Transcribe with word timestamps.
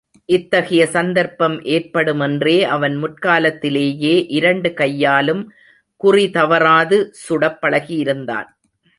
இத்தகைய 0.25 0.85
சந்தர்ப்பம் 0.85 1.57
ஏற்படு 1.63 2.13
மென்றே 2.15 2.55
அவன் 2.63 2.95
முற்காலத்திலேயே 3.03 4.13
இரண்டு 4.29 4.73
கையாலும் 4.73 5.43
குறிதவறாது 6.03 6.97
சுடப்பழகியிருந்தான். 7.23 8.49